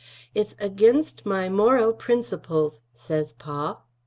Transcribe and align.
Its 0.33 0.55
agenst 0.55 1.27
my 1.27 1.47
morel 1.47 1.93
prinsaples 1.93 2.81
says 2.95 3.35
Pa. 3.35 3.81